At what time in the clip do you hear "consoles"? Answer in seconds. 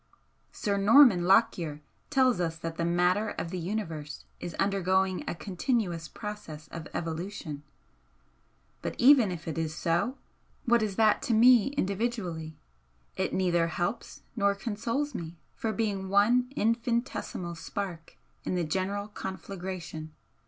14.55-15.13